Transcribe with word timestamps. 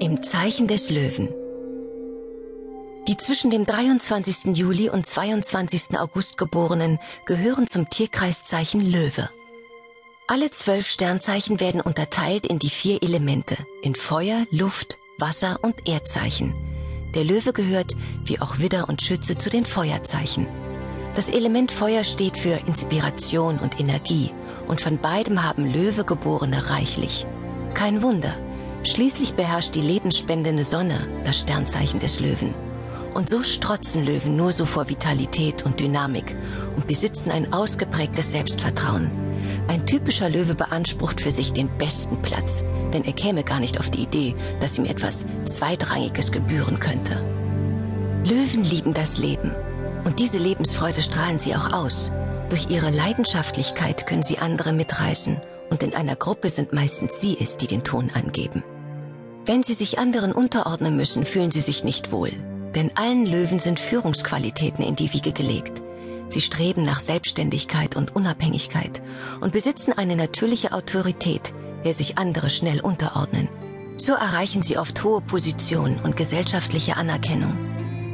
Im 0.00 0.22
Zeichen 0.22 0.66
des 0.66 0.90
Löwen. 0.90 1.28
Die 3.06 3.16
zwischen 3.16 3.50
dem 3.50 3.64
23. 3.64 4.56
Juli 4.56 4.90
und 4.90 5.06
22. 5.06 5.96
August 5.96 6.36
geborenen 6.36 6.98
gehören 7.26 7.68
zum 7.68 7.88
Tierkreiszeichen 7.88 8.80
Löwe. 8.80 9.30
Alle 10.26 10.50
zwölf 10.50 10.88
Sternzeichen 10.88 11.60
werden 11.60 11.80
unterteilt 11.80 12.44
in 12.44 12.58
die 12.58 12.70
vier 12.70 13.02
Elemente, 13.02 13.56
in 13.82 13.94
Feuer, 13.94 14.46
Luft, 14.50 14.98
Wasser 15.18 15.60
und 15.62 15.86
Erdzeichen. 15.86 16.54
Der 17.14 17.22
Löwe 17.22 17.52
gehört, 17.52 17.94
wie 18.24 18.40
auch 18.40 18.58
Widder 18.58 18.88
und 18.88 19.00
Schütze, 19.00 19.38
zu 19.38 19.48
den 19.48 19.64
Feuerzeichen. 19.64 20.48
Das 21.14 21.28
Element 21.28 21.70
Feuer 21.70 22.02
steht 22.02 22.36
für 22.36 22.66
Inspiration 22.66 23.58
und 23.60 23.78
Energie 23.78 24.32
und 24.66 24.80
von 24.80 24.98
beidem 24.98 25.44
haben 25.44 25.72
Löwe 25.72 26.04
geborene 26.04 26.70
reichlich. 26.70 27.26
Kein 27.74 28.02
Wunder, 28.02 28.34
schließlich 28.86 29.34
beherrscht 29.34 29.74
die 29.74 29.80
lebensspendende 29.80 30.64
Sonne 30.64 31.06
das 31.24 31.38
Sternzeichen 31.40 32.00
des 32.00 32.20
Löwen. 32.20 32.54
Und 33.14 33.30
so 33.30 33.42
strotzen 33.42 34.04
Löwen 34.04 34.36
nur 34.36 34.52
so 34.52 34.66
vor 34.66 34.88
Vitalität 34.88 35.64
und 35.64 35.78
Dynamik 35.78 36.34
und 36.76 36.86
besitzen 36.86 37.30
ein 37.30 37.52
ausgeprägtes 37.52 38.32
Selbstvertrauen. 38.32 39.10
Ein 39.68 39.86
typischer 39.86 40.28
Löwe 40.28 40.54
beansprucht 40.54 41.20
für 41.20 41.30
sich 41.30 41.52
den 41.52 41.68
besten 41.78 42.20
Platz, 42.22 42.64
denn 42.92 43.04
er 43.04 43.12
käme 43.12 43.44
gar 43.44 43.60
nicht 43.60 43.78
auf 43.78 43.90
die 43.90 44.02
Idee, 44.02 44.34
dass 44.60 44.76
ihm 44.78 44.84
etwas 44.84 45.26
Zweitrangiges 45.44 46.32
gebühren 46.32 46.80
könnte. 46.80 47.22
Löwen 48.24 48.64
lieben 48.64 48.94
das 48.94 49.18
Leben 49.18 49.52
und 50.04 50.18
diese 50.18 50.38
Lebensfreude 50.38 51.02
strahlen 51.02 51.38
sie 51.38 51.54
auch 51.54 51.72
aus. 51.72 52.10
Durch 52.48 52.68
ihre 52.68 52.90
Leidenschaftlichkeit 52.90 54.06
können 54.06 54.22
sie 54.22 54.38
andere 54.38 54.72
mitreißen 54.72 55.40
und 55.70 55.82
in 55.82 55.94
einer 55.94 56.16
Gruppe 56.16 56.50
sind 56.50 56.72
meistens 56.72 57.20
sie 57.20 57.36
es, 57.40 57.56
die 57.56 57.66
den 57.66 57.84
Ton 57.84 58.10
angeben. 58.14 58.62
Wenn 59.46 59.62
sie 59.62 59.74
sich 59.74 59.98
anderen 59.98 60.32
unterordnen 60.32 60.96
müssen, 60.96 61.26
fühlen 61.26 61.50
sie 61.50 61.60
sich 61.60 61.84
nicht 61.84 62.12
wohl, 62.12 62.32
denn 62.74 62.90
allen 62.96 63.26
Löwen 63.26 63.58
sind 63.58 63.78
Führungsqualitäten 63.78 64.82
in 64.82 64.96
die 64.96 65.12
Wiege 65.12 65.32
gelegt. 65.32 65.82
Sie 66.28 66.40
streben 66.40 66.84
nach 66.84 67.00
Selbstständigkeit 67.00 67.94
und 67.94 68.16
Unabhängigkeit 68.16 69.02
und 69.42 69.52
besitzen 69.52 69.92
eine 69.92 70.16
natürliche 70.16 70.72
Autorität, 70.72 71.52
der 71.84 71.92
sich 71.92 72.16
andere 72.16 72.48
schnell 72.48 72.80
unterordnen. 72.80 73.48
So 73.98 74.14
erreichen 74.14 74.62
sie 74.62 74.78
oft 74.78 75.04
hohe 75.04 75.20
Positionen 75.20 76.00
und 76.00 76.16
gesellschaftliche 76.16 76.96
Anerkennung. 76.96 77.54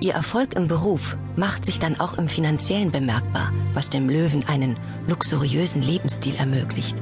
Ihr 0.00 0.14
Erfolg 0.14 0.54
im 0.54 0.66
Beruf 0.66 1.18
macht 1.36 1.66
sich 1.66 1.78
dann 1.78 2.00
auch 2.00 2.16
im 2.16 2.28
finanziellen 2.28 2.90
bemerkbar, 2.90 3.52
was 3.74 3.90
dem 3.90 4.08
Löwen 4.08 4.48
einen 4.48 4.78
luxuriösen 5.06 5.82
Lebensstil 5.82 6.36
ermöglicht. 6.36 6.96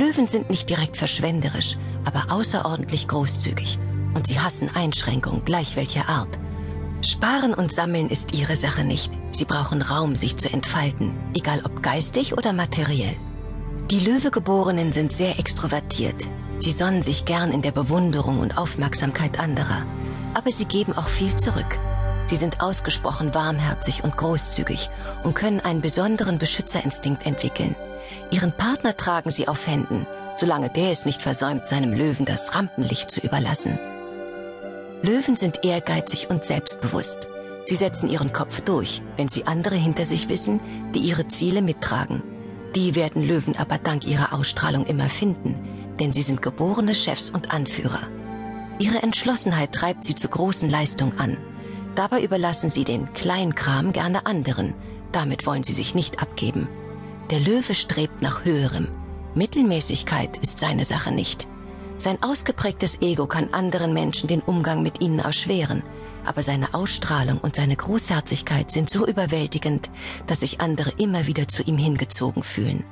Löwen 0.00 0.28
sind 0.28 0.48
nicht 0.48 0.70
direkt 0.70 0.96
verschwenderisch, 0.96 1.76
aber 2.06 2.32
außerordentlich 2.32 3.06
großzügig 3.06 3.78
und 4.14 4.26
sie 4.26 4.40
hassen 4.40 4.70
Einschränkungen, 4.74 5.44
gleich 5.44 5.76
welcher 5.76 6.08
Art. 6.08 6.38
Sparen 7.02 7.52
und 7.52 7.70
Sammeln 7.70 8.08
ist 8.08 8.32
ihre 8.32 8.56
Sache 8.56 8.82
nicht. 8.82 9.12
Sie 9.30 9.44
brauchen 9.44 9.82
Raum, 9.82 10.16
sich 10.16 10.38
zu 10.38 10.50
entfalten, 10.50 11.12
egal 11.34 11.60
ob 11.64 11.82
geistig 11.82 12.32
oder 12.32 12.54
materiell. 12.54 13.14
Die 13.90 14.00
Löwegeborenen 14.00 14.92
sind 14.92 15.12
sehr 15.12 15.38
extrovertiert. 15.38 16.26
Sie 16.60 16.72
sonnen 16.72 17.02
sich 17.02 17.26
gern 17.26 17.52
in 17.52 17.60
der 17.60 17.72
Bewunderung 17.72 18.40
und 18.40 18.56
Aufmerksamkeit 18.56 19.38
anderer, 19.38 19.84
aber 20.32 20.50
sie 20.50 20.64
geben 20.64 20.94
auch 20.94 21.08
viel 21.08 21.36
zurück. 21.36 21.78
Sie 22.30 22.36
sind 22.36 22.60
ausgesprochen 22.60 23.34
warmherzig 23.34 24.04
und 24.04 24.16
großzügig 24.16 24.88
und 25.24 25.34
können 25.34 25.58
einen 25.58 25.80
besonderen 25.80 26.38
Beschützerinstinkt 26.38 27.26
entwickeln. 27.26 27.74
Ihren 28.30 28.52
Partner 28.52 28.96
tragen 28.96 29.30
sie 29.30 29.48
auf 29.48 29.66
Händen, 29.66 30.06
solange 30.36 30.70
der 30.70 30.92
es 30.92 31.04
nicht 31.04 31.22
versäumt, 31.22 31.66
seinem 31.66 31.92
Löwen 31.92 32.26
das 32.26 32.54
Rampenlicht 32.54 33.10
zu 33.10 33.18
überlassen. 33.18 33.80
Löwen 35.02 35.36
sind 35.36 35.64
ehrgeizig 35.64 36.30
und 36.30 36.44
selbstbewusst. 36.44 37.26
Sie 37.64 37.74
setzen 37.74 38.08
ihren 38.08 38.32
Kopf 38.32 38.60
durch, 38.60 39.02
wenn 39.16 39.28
sie 39.28 39.48
andere 39.48 39.74
hinter 39.74 40.04
sich 40.04 40.28
wissen, 40.28 40.60
die 40.94 41.00
ihre 41.00 41.26
Ziele 41.26 41.62
mittragen. 41.62 42.22
Die 42.76 42.94
werden 42.94 43.24
Löwen 43.24 43.56
aber 43.56 43.78
dank 43.78 44.06
ihrer 44.06 44.32
Ausstrahlung 44.32 44.86
immer 44.86 45.08
finden, 45.08 45.96
denn 45.98 46.12
sie 46.12 46.22
sind 46.22 46.42
geborene 46.42 46.94
Chefs 46.94 47.28
und 47.28 47.50
Anführer. 47.50 48.02
Ihre 48.78 49.02
Entschlossenheit 49.02 49.72
treibt 49.72 50.04
sie 50.04 50.14
zu 50.14 50.28
großen 50.28 50.70
Leistungen 50.70 51.18
an 51.18 51.36
Dabei 51.94 52.22
überlassen 52.22 52.70
sie 52.70 52.84
den 52.84 53.12
Kleinkram 53.14 53.92
gerne 53.92 54.26
anderen. 54.26 54.74
Damit 55.12 55.46
wollen 55.46 55.64
sie 55.64 55.72
sich 55.72 55.94
nicht 55.94 56.22
abgeben. 56.22 56.68
Der 57.30 57.40
Löwe 57.40 57.74
strebt 57.74 58.22
nach 58.22 58.44
Höherem. 58.44 58.88
Mittelmäßigkeit 59.34 60.36
ist 60.38 60.58
seine 60.58 60.84
Sache 60.84 61.12
nicht. 61.12 61.46
Sein 61.96 62.22
ausgeprägtes 62.22 63.02
Ego 63.02 63.26
kann 63.26 63.52
anderen 63.52 63.92
Menschen 63.92 64.26
den 64.26 64.40
Umgang 64.40 64.82
mit 64.82 65.00
ihnen 65.00 65.18
erschweren, 65.18 65.82
aber 66.24 66.42
seine 66.42 66.74
Ausstrahlung 66.74 67.38
und 67.38 67.56
seine 67.56 67.76
Großherzigkeit 67.76 68.70
sind 68.70 68.88
so 68.90 69.06
überwältigend, 69.06 69.90
dass 70.26 70.40
sich 70.40 70.60
andere 70.60 70.92
immer 70.98 71.26
wieder 71.26 71.48
zu 71.48 71.62
ihm 71.62 71.78
hingezogen 71.78 72.42
fühlen. 72.42 72.84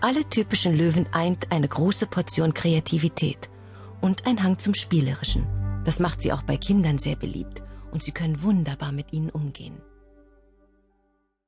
Alle 0.00 0.28
typischen 0.28 0.76
Löwen 0.76 1.06
eint 1.12 1.50
eine 1.50 1.68
große 1.68 2.06
Portion 2.06 2.54
Kreativität 2.54 3.48
und 4.00 4.26
ein 4.26 4.42
Hang 4.42 4.58
zum 4.58 4.74
Spielerischen. 4.74 5.46
Das 5.88 6.00
macht 6.00 6.20
sie 6.20 6.34
auch 6.34 6.42
bei 6.42 6.58
Kindern 6.58 6.98
sehr 6.98 7.16
beliebt 7.16 7.62
und 7.92 8.02
sie 8.02 8.12
können 8.12 8.42
wunderbar 8.42 8.92
mit 8.92 9.10
ihnen 9.14 9.30
umgehen. 9.30 9.80